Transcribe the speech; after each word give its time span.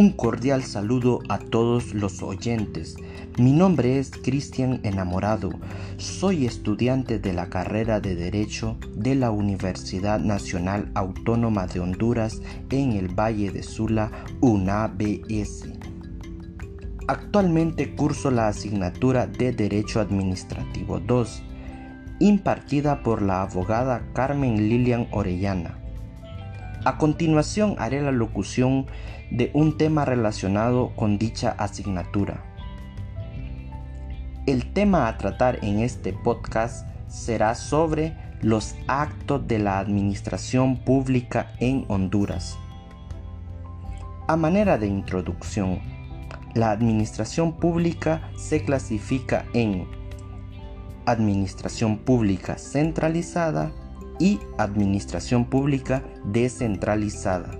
Un 0.00 0.12
cordial 0.12 0.62
saludo 0.62 1.18
a 1.28 1.36
todos 1.36 1.92
los 1.92 2.22
oyentes. 2.22 2.96
Mi 3.36 3.52
nombre 3.52 3.98
es 3.98 4.10
Cristian 4.10 4.80
Enamorado. 4.82 5.50
Soy 5.98 6.46
estudiante 6.46 7.18
de 7.18 7.34
la 7.34 7.50
carrera 7.50 8.00
de 8.00 8.14
Derecho 8.14 8.78
de 8.96 9.14
la 9.14 9.30
Universidad 9.30 10.18
Nacional 10.18 10.90
Autónoma 10.94 11.66
de 11.66 11.80
Honduras 11.80 12.40
en 12.70 12.92
el 12.92 13.08
Valle 13.08 13.50
de 13.50 13.62
Sula, 13.62 14.10
UNABS. 14.40 15.68
Actualmente 17.06 17.94
curso 17.94 18.30
la 18.30 18.48
asignatura 18.48 19.26
de 19.26 19.52
Derecho 19.52 20.00
Administrativo 20.00 20.98
2, 20.98 21.42
impartida 22.20 23.02
por 23.02 23.20
la 23.20 23.42
abogada 23.42 24.02
Carmen 24.14 24.66
Lilian 24.66 25.08
Orellana. 25.10 25.79
A 26.82 26.96
continuación 26.96 27.76
haré 27.78 28.00
la 28.00 28.10
locución 28.10 28.86
de 29.30 29.50
un 29.52 29.76
tema 29.76 30.06
relacionado 30.06 30.92
con 30.96 31.18
dicha 31.18 31.50
asignatura. 31.58 32.42
El 34.46 34.72
tema 34.72 35.06
a 35.06 35.18
tratar 35.18 35.62
en 35.62 35.80
este 35.80 36.14
podcast 36.14 36.88
será 37.06 37.54
sobre 37.54 38.16
los 38.40 38.74
actos 38.88 39.46
de 39.46 39.58
la 39.58 39.78
administración 39.78 40.78
pública 40.78 41.52
en 41.60 41.84
Honduras. 41.88 42.58
A 44.26 44.36
manera 44.36 44.78
de 44.78 44.86
introducción, 44.86 45.80
la 46.54 46.70
administración 46.70 47.52
pública 47.52 48.30
se 48.38 48.64
clasifica 48.64 49.44
en 49.52 49.86
administración 51.04 51.98
pública 51.98 52.56
centralizada 52.56 53.70
y 54.20 54.38
administración 54.58 55.46
pública 55.46 56.04
descentralizada. 56.24 57.50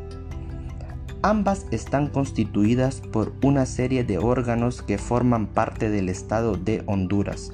Ambas 1.23 1.67
están 1.71 2.07
constituidas 2.07 3.01
por 3.01 3.33
una 3.43 3.67
serie 3.67 4.05
de 4.05 4.19
órganos 4.19 4.83
que 4.83 4.97
forman 4.97 5.49
parte 5.49 5.91
del 5.91 6.09
Estado 6.09 6.55
de 6.55 6.83
Honduras. 6.87 7.53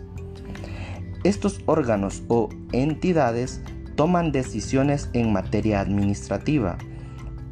Estos 1.24 1.60
órganos 1.66 2.22
o 2.28 2.48
entidades 2.72 3.62
toman 3.96 4.30
decisiones 4.30 5.08
en 5.14 5.32
materia 5.32 5.80
administrativa 5.80 6.76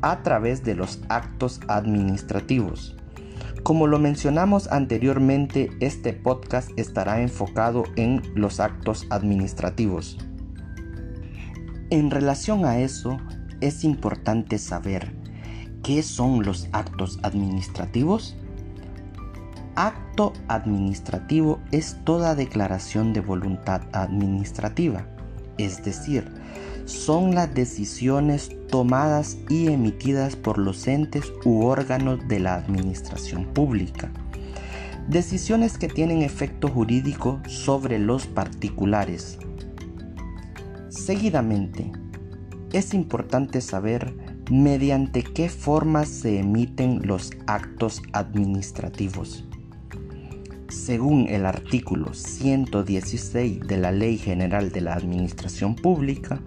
a 0.03 0.23
través 0.23 0.63
de 0.63 0.75
los 0.75 1.01
actos 1.09 1.61
administrativos. 1.67 2.97
Como 3.65 3.87
lo 3.87 3.99
mencionamos 3.99 4.71
anteriormente, 4.71 5.71
este 5.81 6.13
podcast 6.13 6.71
estará 6.77 7.23
enfocado 7.23 7.85
en 7.97 8.21
los 8.35 8.61
actos 8.61 9.07
administrativos. 9.09 10.19
En 11.91 12.11
relación 12.11 12.65
a 12.65 12.79
eso, 12.79 13.19
es 13.61 13.85
importante 13.85 14.59
saber 14.59 15.25
¿Qué 15.85 16.03
son 16.03 16.47
los 16.47 16.67
actos 16.73 17.19
administrativos? 17.23 18.35
Acto 19.75 20.33
administrativo 20.49 21.61
es 21.73 21.99
toda 22.05 22.35
declaración 22.35 23.13
de 23.13 23.21
voluntad 23.21 23.83
administrativa, 23.93 25.07
es 25.59 25.85
decir, 25.85 26.33
son 26.87 27.35
las 27.35 27.53
decisiones 27.53 28.51
tomadas 28.71 29.37
y 29.51 29.67
emitidas 29.67 30.37
por 30.37 30.57
los 30.57 30.89
entes 30.89 31.31
u 31.45 31.67
órganos 31.67 32.27
de 32.29 32.41
la 32.41 32.55
administración 32.55 33.45
pública. 33.45 34.11
Decisiones 35.09 35.77
que 35.77 35.89
tienen 35.89 36.23
efecto 36.23 36.69
jurídico 36.69 37.43
sobre 37.47 37.99
los 37.99 38.27
particulares. 38.27 39.39
Seguidamente, 40.95 41.91
es 42.73 42.95
importante 42.95 43.61
saber 43.61 44.15
mediante 44.49 45.25
qué 45.25 45.49
formas 45.49 46.09
se 46.09 46.39
emiten 46.39 47.01
los 47.05 47.33
actos 47.49 48.01
administrativos. 48.13 49.45
Según 50.69 51.27
el 51.29 51.47
artículo 51.47 52.15
116 52.15 53.67
de 53.67 53.77
la 53.77 53.91
Ley 53.91 54.19
General 54.19 54.71
de 54.71 54.83
la 54.83 54.95
Administración 54.95 55.75
Pública, 55.75 56.41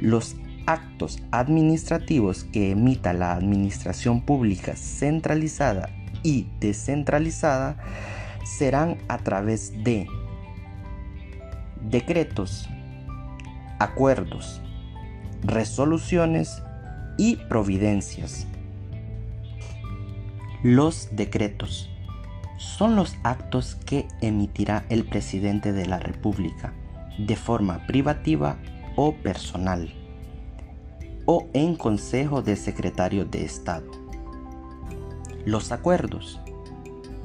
los 0.00 0.34
actos 0.64 1.18
administrativos 1.30 2.44
que 2.44 2.70
emita 2.70 3.12
la 3.12 3.34
Administración 3.34 4.22
Pública 4.22 4.76
centralizada 4.76 5.90
y 6.22 6.46
descentralizada 6.58 7.76
serán 8.44 8.96
a 9.08 9.18
través 9.18 9.84
de 9.84 10.06
decretos, 11.82 12.68
acuerdos, 13.78 14.60
resoluciones 15.42 16.62
y 17.16 17.36
providencias. 17.36 18.46
Los 20.62 21.08
decretos 21.12 21.90
son 22.58 22.96
los 22.96 23.16
actos 23.22 23.76
que 23.86 24.08
emitirá 24.20 24.84
el 24.88 25.04
presidente 25.04 25.72
de 25.72 25.86
la 25.86 25.98
República 25.98 26.72
de 27.18 27.36
forma 27.36 27.86
privativa 27.86 28.56
o 28.96 29.14
personal 29.14 29.92
o 31.26 31.48
en 31.52 31.74
consejo 31.74 32.42
de 32.42 32.56
secretario 32.56 33.24
de 33.24 33.44
Estado. 33.44 33.90
Los 35.44 35.72
acuerdos 35.72 36.40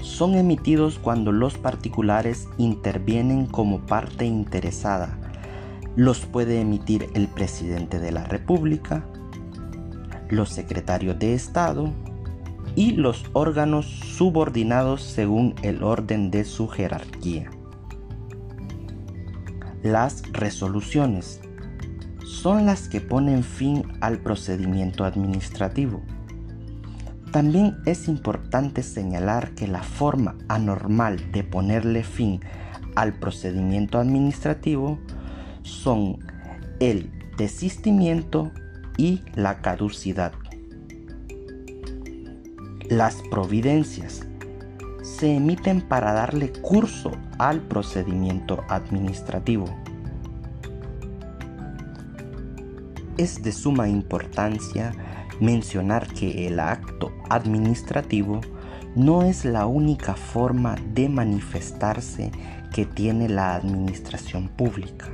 son 0.01 0.35
emitidos 0.35 0.99
cuando 0.99 1.31
los 1.31 1.57
particulares 1.57 2.47
intervienen 2.57 3.45
como 3.45 3.85
parte 3.85 4.25
interesada. 4.25 5.18
Los 5.99 6.21
puede 6.21 6.61
emitir 6.61 7.09
el 7.13 7.27
presidente 7.27 7.99
de 7.99 8.13
la 8.13 8.23
República, 8.23 9.03
los 10.29 10.47
secretarios 10.47 11.19
de 11.19 11.33
Estado 11.33 11.91
y 12.73 12.91
los 12.93 13.25
órganos 13.33 13.85
subordinados 13.85 15.01
según 15.03 15.55
el 15.61 15.83
orden 15.83 16.31
de 16.31 16.45
su 16.45 16.69
jerarquía. 16.69 17.49
Las 19.83 20.23
resoluciones 20.31 21.41
son 22.25 22.65
las 22.65 22.87
que 22.87 23.01
ponen 23.01 23.43
fin 23.43 23.83
al 23.99 24.19
procedimiento 24.19 25.03
administrativo. 25.03 26.01
También 27.33 27.75
es 27.85 28.07
importante 28.07 28.83
señalar 28.83 29.51
que 29.51 29.67
la 29.67 29.83
forma 29.83 30.37
anormal 30.47 31.33
de 31.33 31.43
ponerle 31.43 32.05
fin 32.05 32.39
al 32.95 33.19
procedimiento 33.19 33.99
administrativo 33.99 34.97
son 35.63 36.19
el 36.79 37.11
desistimiento 37.37 38.51
y 38.97 39.21
la 39.35 39.61
caducidad. 39.61 40.33
Las 42.89 43.21
providencias 43.31 44.27
se 45.01 45.35
emiten 45.35 45.81
para 45.81 46.11
darle 46.11 46.51
curso 46.51 47.11
al 47.37 47.61
procedimiento 47.61 48.63
administrativo. 48.67 49.65
Es 53.17 53.41
de 53.43 53.51
suma 53.51 53.87
importancia 53.87 54.93
mencionar 55.39 56.07
que 56.07 56.47
el 56.47 56.59
acto 56.59 57.11
administrativo 57.29 58.41
no 58.95 59.23
es 59.23 59.45
la 59.45 59.65
única 59.65 60.15
forma 60.15 60.75
de 60.93 61.09
manifestarse 61.09 62.31
que 62.73 62.85
tiene 62.85 63.29
la 63.29 63.55
administración 63.55 64.49
pública 64.49 65.07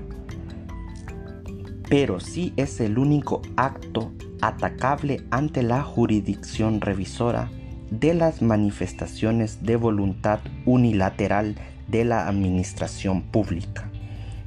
pero 1.90 2.19
sí 2.19 2.53
es 2.57 2.79
el 2.79 2.97
único 2.97 3.41
acto 3.56 4.12
atacable 4.41 5.23
ante 5.31 5.63
la 5.63 5.81
jurisdicción 5.84 6.81
revisora 6.81 7.50
de 7.91 8.13
las 8.13 8.41
manifestaciones 8.41 9.63
de 9.63 9.75
voluntad 9.75 10.40
unilateral 10.66 11.56
de 11.88 12.03
la 12.03 12.28
administración 12.28 13.22
pública, 13.22 13.90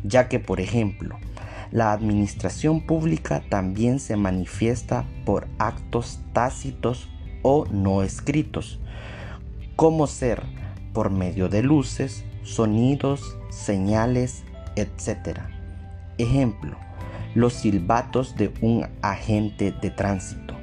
ya 0.02 0.28
que, 0.28 0.40
por 0.40 0.60
ejemplo, 0.60 1.18
la 1.70 1.92
administración 1.92 2.80
pública 2.80 3.42
también 3.48 4.00
se 4.00 4.16
manifiesta 4.16 5.04
por 5.24 5.46
actos 5.58 6.20
tácitos 6.32 7.08
o 7.42 7.66
no 7.66 8.02
escritos, 8.02 8.80
como 9.76 10.06
ser 10.06 10.42
por 10.92 11.10
medio 11.10 11.48
de 11.48 11.62
luces, 11.62 12.24
sonidos, 12.42 13.36
señales, 13.50 14.42
etc. 14.76 15.40
Ejemplo, 16.16 16.76
los 17.38 17.52
silbatos 17.52 18.34
de 18.34 18.52
un 18.62 18.84
agente 19.00 19.70
de 19.70 19.90
tránsito. 19.90 20.54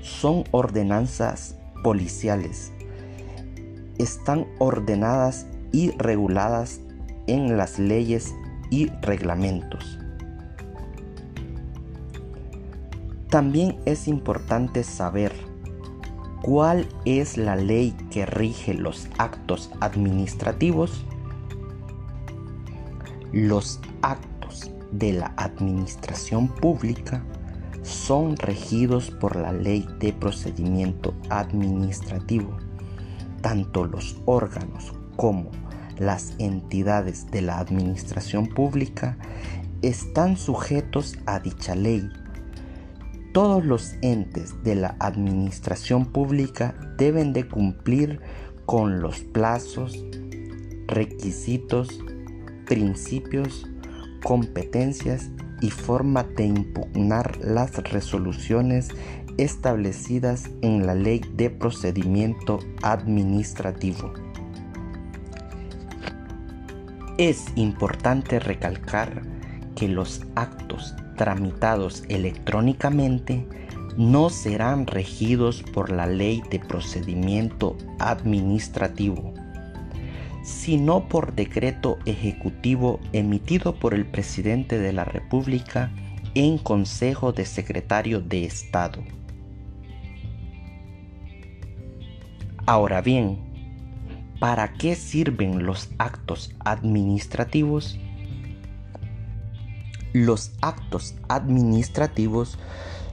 Son 0.00 0.44
ordenanzas 0.50 1.56
policiales. 1.82 2.72
Están 3.98 4.46
ordenadas 4.58 5.46
y 5.72 5.90
reguladas 5.90 6.80
en 7.26 7.58
las 7.58 7.78
leyes 7.78 8.34
y 8.70 8.88
reglamentos. 9.02 9.98
También 13.28 13.76
es 13.84 14.08
importante 14.08 14.84
saber 14.84 15.34
cuál 16.40 16.88
es 17.04 17.36
la 17.36 17.56
ley 17.56 17.94
que 18.10 18.24
rige 18.24 18.72
los 18.72 19.06
actos 19.18 19.70
administrativos. 19.80 21.04
Los 23.32 23.80
actos 24.00 24.25
de 24.98 25.12
la 25.12 25.32
administración 25.36 26.48
pública 26.48 27.22
son 27.82 28.36
regidos 28.36 29.10
por 29.10 29.36
la 29.36 29.52
ley 29.52 29.86
de 30.00 30.12
procedimiento 30.12 31.14
administrativo. 31.30 32.56
Tanto 33.42 33.84
los 33.84 34.20
órganos 34.24 34.92
como 35.16 35.50
las 35.98 36.34
entidades 36.38 37.30
de 37.30 37.42
la 37.42 37.58
administración 37.58 38.48
pública 38.48 39.16
están 39.82 40.36
sujetos 40.36 41.16
a 41.26 41.38
dicha 41.38 41.74
ley. 41.74 42.08
Todos 43.32 43.64
los 43.64 43.94
entes 44.02 44.62
de 44.64 44.74
la 44.74 44.96
administración 44.98 46.06
pública 46.06 46.74
deben 46.96 47.32
de 47.32 47.46
cumplir 47.46 48.20
con 48.64 49.00
los 49.00 49.20
plazos, 49.20 50.04
requisitos, 50.88 52.00
principios, 52.66 53.68
competencias 54.26 55.30
y 55.60 55.70
forma 55.70 56.24
de 56.24 56.46
impugnar 56.46 57.38
las 57.44 57.76
resoluciones 57.76 58.88
establecidas 59.38 60.50
en 60.62 60.84
la 60.84 60.96
Ley 60.96 61.20
de 61.34 61.48
Procedimiento 61.48 62.58
Administrativo. 62.82 64.12
Es 67.18 67.44
importante 67.54 68.40
recalcar 68.40 69.22
que 69.76 69.86
los 69.86 70.22
actos 70.34 70.96
tramitados 71.16 72.02
electrónicamente 72.08 73.46
no 73.96 74.28
serán 74.28 74.88
regidos 74.88 75.62
por 75.62 75.92
la 75.92 76.08
Ley 76.08 76.42
de 76.50 76.58
Procedimiento 76.58 77.76
Administrativo 78.00 79.35
sino 80.46 81.08
por 81.08 81.34
decreto 81.34 81.98
ejecutivo 82.06 83.00
emitido 83.12 83.74
por 83.74 83.94
el 83.94 84.06
presidente 84.06 84.78
de 84.78 84.92
la 84.92 85.04
República 85.04 85.90
en 86.36 86.56
Consejo 86.58 87.32
de 87.32 87.44
Secretario 87.44 88.20
de 88.20 88.44
Estado. 88.44 89.02
Ahora 92.64 93.00
bien, 93.00 93.40
¿para 94.38 94.72
qué 94.74 94.94
sirven 94.94 95.66
los 95.66 95.88
actos 95.98 96.54
administrativos? 96.60 97.98
Los 100.12 100.52
actos 100.62 101.16
administrativos 101.28 102.56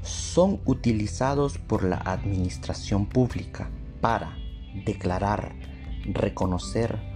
son 0.04 0.60
utilizados 0.66 1.58
por 1.58 1.84
la 1.84 1.98
administración 1.98 3.08
pública 3.08 3.72
para 4.02 4.38
declarar, 4.86 5.56
reconocer, 6.06 7.13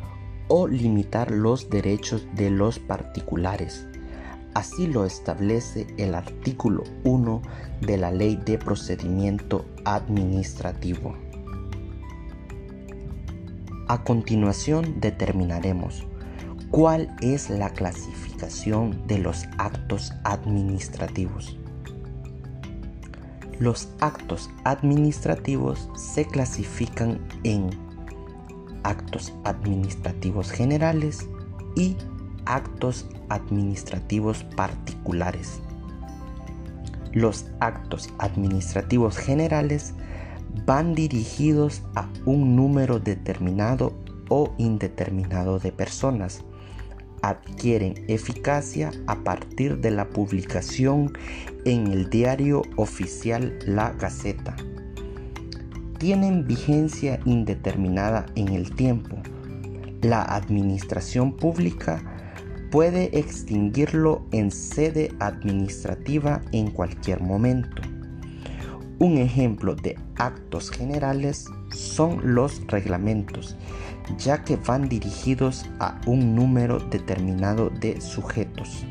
o 0.48 0.68
limitar 0.68 1.32
los 1.32 1.70
derechos 1.70 2.26
de 2.36 2.50
los 2.50 2.80
particulares. 2.80 3.88
Así 4.54 4.88
lo 4.88 5.06
establece 5.06 5.88
el 5.98 6.16
artículo 6.16 6.84
1 7.04 7.42
de 7.82 7.98
la 7.98 8.12
Ley 8.12 8.40
de 8.44 8.58
Procedimiento 8.58 9.66
Administrativo. 9.86 11.16
A 13.88 14.04
continuación 14.04 15.00
determinaremos 15.00 16.08
cuál 16.72 17.16
es 17.22 17.50
la 17.50 17.70
clasificación 17.70 19.08
de 19.08 19.20
los 19.20 19.46
actos 19.58 20.12
administrativos. 20.24 21.58
Los 23.60 23.90
actos 24.00 24.50
administrativos 24.66 25.90
se 25.96 26.26
clasifican 26.26 27.20
en 27.44 27.87
actos 28.88 29.34
administrativos 29.44 30.50
generales 30.50 31.28
y 31.76 31.98
actos 32.46 33.06
administrativos 33.28 34.46
particulares. 34.56 35.60
Los 37.12 37.48
actos 37.60 38.10
administrativos 38.18 39.18
generales 39.18 39.94
van 40.66 40.96
dirigidos 40.96 41.84
a 41.96 42.08
un 42.26 42.56
número 42.56 43.00
determinado 43.00 43.94
o 44.30 44.54
indeterminado 44.58 45.60
de 45.60 45.74
personas. 45.74 46.46
Adquieren 47.22 48.06
eficacia 48.08 48.92
a 49.08 49.16
partir 49.16 49.80
de 49.80 49.92
la 49.92 50.08
publicación 50.08 51.12
en 51.66 51.88
el 51.88 52.10
diario 52.10 52.62
oficial 52.78 53.60
La 53.66 53.92
Gaceta 53.92 54.56
tienen 55.98 56.46
vigencia 56.46 57.20
indeterminada 57.26 58.26
en 58.36 58.50
el 58.50 58.76
tiempo. 58.76 59.18
La 60.02 60.22
administración 60.22 61.36
pública 61.36 62.02
puede 62.72 63.18
extinguirlo 63.18 64.26
en 64.32 64.52
sede 64.52 65.12
administrativa 65.20 66.42
en 66.52 66.70
cualquier 66.72 67.22
momento. 67.22 67.82
Un 69.00 69.18
ejemplo 69.18 69.76
de 69.76 69.98
actos 70.18 70.72
generales 70.72 71.46
son 71.70 72.36
los 72.36 72.66
reglamentos, 72.68 73.56
ya 74.18 74.44
que 74.44 74.56
van 74.58 74.90
dirigidos 74.90 75.66
a 75.80 76.00
un 76.08 76.36
número 76.36 76.80
determinado 76.80 77.70
de 77.70 78.02
sujetos. 78.02 78.86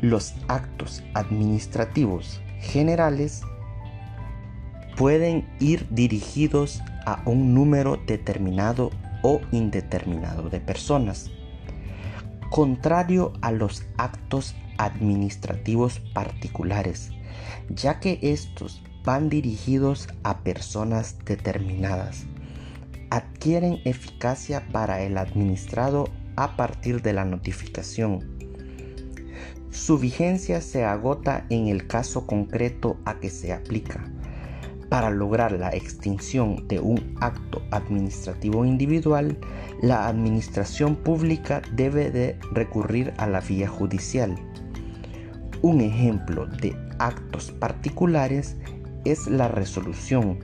Los 0.00 0.34
actos 0.46 1.02
administrativos 1.14 2.40
generales 2.60 3.42
pueden 4.98 5.48
ir 5.60 5.86
dirigidos 5.90 6.82
a 7.06 7.22
un 7.24 7.54
número 7.54 7.98
determinado 8.04 8.90
o 9.22 9.40
indeterminado 9.52 10.50
de 10.50 10.58
personas, 10.58 11.30
contrario 12.50 13.32
a 13.40 13.52
los 13.52 13.84
actos 13.96 14.56
administrativos 14.76 16.00
particulares, 16.00 17.10
ya 17.68 18.00
que 18.00 18.18
estos 18.22 18.82
van 19.04 19.28
dirigidos 19.28 20.08
a 20.24 20.40
personas 20.40 21.16
determinadas. 21.24 22.26
Adquieren 23.10 23.80
eficacia 23.84 24.66
para 24.72 25.02
el 25.02 25.16
administrado 25.16 26.08
a 26.34 26.56
partir 26.56 27.02
de 27.02 27.12
la 27.12 27.24
notificación. 27.24 28.36
Su 29.70 29.96
vigencia 29.96 30.60
se 30.60 30.84
agota 30.84 31.46
en 31.50 31.68
el 31.68 31.86
caso 31.86 32.26
concreto 32.26 32.96
a 33.04 33.20
que 33.20 33.30
se 33.30 33.52
aplica 33.52 34.04
para 34.88 35.10
lograr 35.10 35.52
la 35.52 35.70
extinción 35.70 36.66
de 36.68 36.80
un 36.80 37.14
acto 37.20 37.62
administrativo 37.70 38.64
individual, 38.64 39.38
la 39.82 40.08
administración 40.08 40.96
pública 40.96 41.62
debe 41.72 42.10
de 42.10 42.38
recurrir 42.52 43.12
a 43.18 43.26
la 43.26 43.40
vía 43.40 43.68
judicial. 43.68 44.34
Un 45.62 45.80
ejemplo 45.80 46.46
de 46.46 46.76
actos 46.98 47.50
particulares 47.50 48.56
es 49.04 49.26
la 49.26 49.48
resolución, 49.48 50.38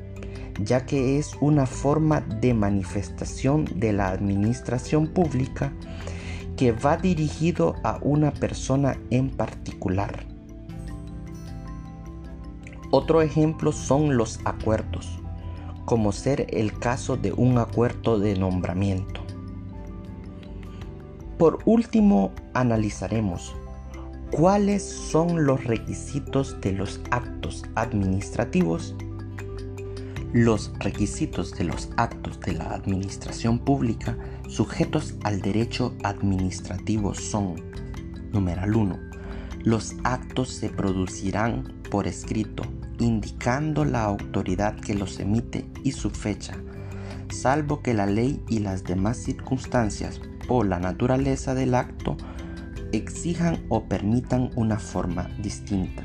ya 0.61 0.87
que 0.87 1.19
es 1.19 1.37
una 1.41 1.67
forma 1.67 2.21
de 2.21 2.55
manifestación 2.55 3.65
de 3.77 3.93
la 3.93 4.09
administración 4.09 5.09
pública 5.09 5.73
que 6.57 6.73
va 6.73 6.97
dirigido 6.97 7.75
a 7.83 7.99
una 8.03 8.33
persona 8.33 8.97
en 9.11 9.31
particular. 9.31 10.34
Otro 12.97 13.23
ejemplo 13.23 13.73
son 13.73 14.17
los 14.17 14.39
acuerdos, 14.45 15.19
como 15.85 16.13
ser 16.13 16.47
el 16.51 16.79
caso 16.79 17.17
de 17.17 17.33
un 17.33 17.59
acuerdo 17.59 18.21
de 18.21 18.39
nombramiento. 18.39 19.21
Por 21.37 21.59
último, 21.65 22.31
analizaremos 22.53 23.53
cuáles 24.31 24.85
son 24.85 25.45
los 25.45 25.65
requisitos 25.65 26.61
de 26.61 26.71
los 26.71 27.01
actos 27.11 27.65
administrativos. 27.75 28.95
Los 30.33 30.73
requisitos 30.79 31.51
de 31.51 31.65
los 31.65 31.89
actos 31.97 32.39
de 32.43 32.53
la 32.53 32.75
administración 32.75 33.59
pública 33.59 34.17
sujetos 34.47 35.17
al 35.25 35.41
derecho 35.41 35.97
administrativo 36.05 37.13
son, 37.13 37.57
numeral 38.33 38.77
1, 38.77 38.97
los 39.65 39.97
actos 40.05 40.51
se 40.51 40.69
producirán 40.69 41.75
por 41.91 42.07
escrito 42.07 42.63
indicando 42.99 43.85
la 43.85 44.05
autoridad 44.05 44.77
que 44.77 44.95
los 44.95 45.21
emite 45.21 45.67
y 45.83 45.93
su 45.93 46.11
fecha, 46.11 46.55
salvo 47.31 47.83
que 47.83 47.95
la 47.95 48.07
ley 48.07 48.43
y 48.49 48.61
las 48.61 48.85
demás 48.85 49.17
circunstancias 49.17 50.21
o 50.49 50.63
la 50.65 50.79
naturaleza 50.79 51.55
del 51.55 51.75
acto 51.75 52.17
exijan 52.93 53.65
o 53.69 53.85
permitan 53.85 54.51
una 54.57 54.79
forma 54.79 55.29
distinta. 55.39 56.05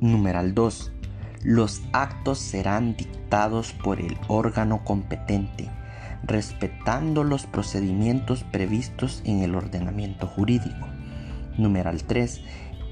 Numeral 0.00 0.54
2. 0.54 0.92
Los 1.42 1.82
actos 1.92 2.38
serán 2.38 2.96
dictados 2.96 3.72
por 3.72 4.00
el 4.00 4.16
órgano 4.28 4.84
competente, 4.84 5.70
respetando 6.24 7.24
los 7.24 7.46
procedimientos 7.46 8.42
previstos 8.44 9.22
en 9.24 9.42
el 9.42 9.54
ordenamiento 9.54 10.26
jurídico. 10.26 10.86
Numeral 11.56 12.02
3 12.04 12.42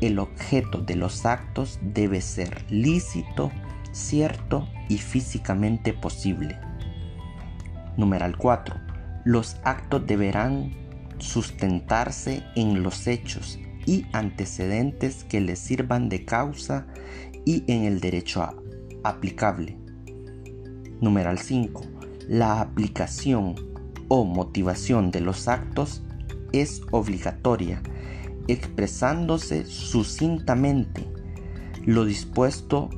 el 0.01 0.19
objeto 0.19 0.79
de 0.79 0.97
los 0.97 1.27
actos 1.27 1.79
debe 1.83 2.21
ser 2.21 2.65
lícito, 2.71 3.51
cierto 3.93 4.69
y 4.89 4.99
físicamente 4.99 5.93
posible. 5.93 6.59
Numeral 7.97 8.37
4. 8.37 8.77
Los 9.25 9.57
actos 9.65 10.07
deberán 10.07 10.73
sustentarse 11.19 12.43
en 12.57 12.83
los 12.83 13.07
hechos 13.07 13.59
y 13.87 14.07
antecedentes 14.13 15.25
que 15.25 15.41
le 15.41 15.57
sirvan 15.57 16.09
de 16.09 16.25
causa 16.25 16.87
y 17.45 17.65
en 17.67 17.85
el 17.85 18.01
derecho 18.01 18.49
aplicable. 19.03 19.79
Numeral 21.01 21.39
5. 21.39 21.83
La 22.29 22.61
aplicación 22.61 23.55
o 24.09 24.25
motivación 24.25 25.11
de 25.11 25.21
los 25.21 25.49
actos 25.49 26.03
es 26.53 26.83
obligatoria, 26.91 27.83
expresándose 28.49 29.65
sucintamente 29.67 31.07
lo 31.85 32.05
dispuesto 32.05 32.91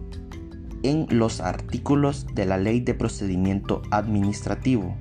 en 0.83 1.07
los 1.11 1.41
artículos 1.41 2.26
de 2.35 2.47
la 2.47 2.59
Ley 2.59 2.81
de 2.81 2.95
Procedimiento 2.95 3.83
Administrativo. 3.91 4.97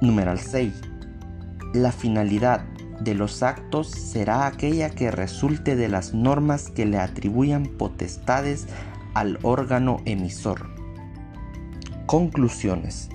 Numeral 0.00 0.38
6. 0.38 0.72
La 1.72 1.92
finalidad 1.92 2.64
de 3.00 3.14
los 3.14 3.42
actos 3.42 3.88
será 3.88 4.46
aquella 4.46 4.90
que 4.90 5.10
resulte 5.10 5.76
de 5.76 5.88
las 5.88 6.14
normas 6.14 6.70
que 6.70 6.86
le 6.86 6.98
atribuyan 6.98 7.64
potestades 7.64 8.66
al 9.14 9.38
órgano 9.42 9.98
emisor. 10.04 10.68
Conclusiones. 12.06 13.08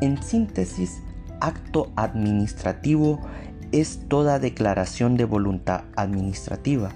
En 0.00 0.22
síntesis, 0.22 1.02
acto 1.40 1.92
administrativo 1.96 3.20
es 3.72 4.00
toda 4.08 4.38
declaración 4.38 5.16
de 5.16 5.24
voluntad 5.24 5.84
administrativa, 5.96 6.90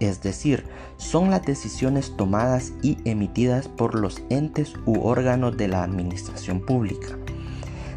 es 0.00 0.22
decir, 0.22 0.64
son 0.98 1.30
las 1.30 1.42
decisiones 1.42 2.16
tomadas 2.16 2.72
y 2.82 2.98
emitidas 3.04 3.68
por 3.68 3.94
los 3.94 4.22
entes 4.28 4.74
u 4.84 5.00
órganos 5.00 5.56
de 5.56 5.68
la 5.68 5.82
administración 5.82 6.60
pública. 6.60 7.18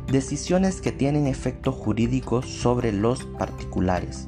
Decisiones 0.10 0.82
que 0.82 0.92
tienen 0.92 1.28
efecto 1.28 1.72
jurídico 1.72 2.42
sobre 2.42 2.92
los 2.92 3.26
particulares. 3.38 4.28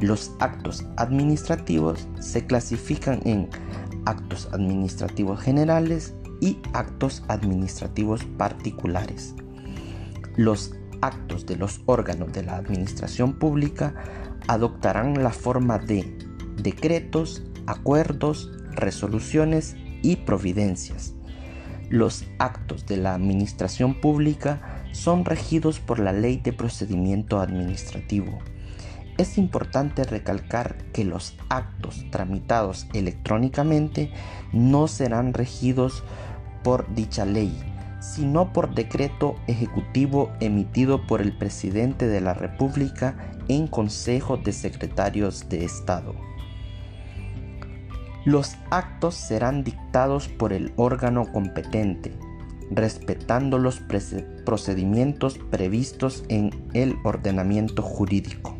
Los 0.00 0.32
actos 0.38 0.84
administrativos 0.96 2.06
se 2.20 2.46
clasifican 2.46 3.20
en 3.24 3.48
actos 4.04 4.48
administrativos 4.52 5.40
generales 5.40 6.14
y 6.40 6.58
actos 6.72 7.24
administrativos 7.28 8.24
particulares. 8.36 9.34
Los 10.36 10.74
actos 11.00 11.46
de 11.46 11.56
los 11.56 11.80
órganos 11.86 12.32
de 12.32 12.42
la 12.42 12.56
administración 12.56 13.38
pública 13.38 13.94
adoptarán 14.46 15.22
la 15.22 15.30
forma 15.30 15.78
de 15.78 16.16
decretos, 16.62 17.42
acuerdos, 17.66 18.50
resoluciones 18.72 19.76
y 20.02 20.16
providencias. 20.16 21.14
Los 21.88 22.24
actos 22.38 22.86
de 22.86 22.96
la 22.96 23.14
administración 23.14 24.00
pública 24.00 24.84
son 24.92 25.24
regidos 25.24 25.78
por 25.78 25.98
la 25.98 26.12
Ley 26.12 26.38
de 26.38 26.52
Procedimiento 26.52 27.40
Administrativo. 27.40 28.38
Es 29.18 29.38
importante 29.38 30.04
recalcar 30.04 30.76
que 30.92 31.04
los 31.04 31.36
actos 31.48 32.04
tramitados 32.10 32.86
electrónicamente 32.92 34.12
no 34.52 34.88
serán 34.88 35.32
regidos 35.32 36.02
por 36.62 36.92
dicha 36.94 37.24
ley, 37.24 37.75
sino 38.00 38.52
por 38.52 38.74
decreto 38.74 39.36
ejecutivo 39.46 40.32
emitido 40.40 41.06
por 41.06 41.20
el 41.20 41.36
presidente 41.36 42.06
de 42.06 42.20
la 42.20 42.34
República 42.34 43.16
en 43.48 43.66
Consejo 43.66 44.36
de 44.36 44.52
Secretarios 44.52 45.48
de 45.48 45.64
Estado. 45.64 46.14
Los 48.24 48.56
actos 48.70 49.14
serán 49.14 49.62
dictados 49.62 50.28
por 50.28 50.52
el 50.52 50.72
órgano 50.76 51.30
competente, 51.32 52.12
respetando 52.70 53.58
los 53.58 53.80
procedimientos 54.44 55.38
previstos 55.38 56.24
en 56.28 56.50
el 56.74 56.96
ordenamiento 57.04 57.82
jurídico. 57.82 58.56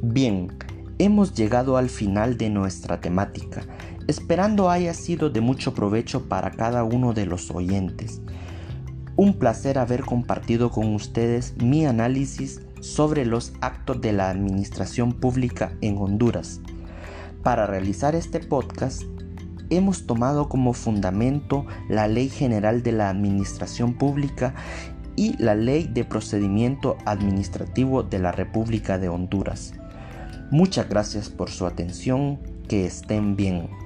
Bien, 0.00 0.56
hemos 0.98 1.34
llegado 1.34 1.76
al 1.76 1.90
final 1.90 2.38
de 2.38 2.48
nuestra 2.48 3.00
temática, 3.00 3.62
esperando 4.06 4.70
haya 4.70 4.94
sido 4.94 5.30
de 5.30 5.40
mucho 5.40 5.74
provecho 5.74 6.28
para 6.28 6.50
cada 6.52 6.84
uno 6.84 7.12
de 7.12 7.26
los 7.26 7.50
oyentes. 7.50 8.20
Un 9.16 9.34
placer 9.34 9.78
haber 9.78 10.02
compartido 10.02 10.70
con 10.70 10.94
ustedes 10.94 11.54
mi 11.56 11.86
análisis 11.86 12.60
sobre 12.80 13.24
los 13.24 13.52
actos 13.60 14.00
de 14.00 14.12
la 14.12 14.30
administración 14.30 15.12
pública 15.12 15.72
en 15.80 15.96
Honduras. 15.98 16.60
Para 17.42 17.66
realizar 17.66 18.14
este 18.14 18.40
podcast, 18.40 19.02
hemos 19.70 20.06
tomado 20.06 20.48
como 20.48 20.72
fundamento 20.72 21.66
la 21.88 22.08
Ley 22.08 22.28
General 22.28 22.82
de 22.82 22.92
la 22.92 23.08
Administración 23.08 23.94
Pública 23.94 24.54
y 25.16 25.40
la 25.42 25.54
Ley 25.54 25.88
de 25.92 26.04
Procedimiento 26.04 26.96
Administrativo 27.06 28.02
de 28.02 28.18
la 28.18 28.32
República 28.32 28.98
de 28.98 29.08
Honduras. 29.08 29.72
Muchas 30.50 30.88
gracias 30.88 31.30
por 31.30 31.50
su 31.50 31.66
atención, 31.66 32.38
que 32.68 32.86
estén 32.86 33.34
bien. 33.34 33.85